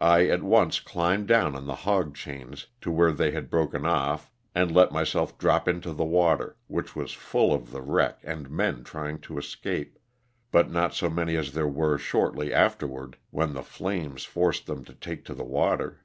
I 0.00 0.26
at 0.26 0.42
once 0.42 0.80
climbed 0.80 1.28
down 1.28 1.54
on 1.54 1.66
the 1.66 1.74
hog 1.84 2.14
chains 2.14 2.68
to 2.80 2.90
where 2.90 3.12
they 3.12 3.32
had 3.32 3.50
been 3.50 3.50
broken 3.50 3.84
off 3.84 4.30
and 4.54 4.74
let 4.74 4.90
myself 4.90 5.36
drop 5.36 5.68
into 5.68 5.92
the 5.92 6.02
water, 6.06 6.56
which 6.66 6.96
was 6.96 7.12
full 7.12 7.52
of 7.52 7.70
the 7.70 7.82
wreck 7.82 8.20
and 8.24 8.48
men 8.48 8.84
trying 8.84 9.18
to 9.20 9.36
escape, 9.36 9.98
but 10.50 10.70
not 10.70 10.94
so 10.94 11.10
many 11.10 11.36
as 11.36 11.52
there 11.52 11.68
were 11.68 11.98
shortly 11.98 12.54
afterward 12.54 13.18
when 13.28 13.52
the 13.52 13.62
flames 13.62 14.24
forced 14.24 14.64
them 14.64 14.82
to 14.82 14.94
take 14.94 15.26
to 15.26 15.34
the 15.34 15.44
water. 15.44 16.00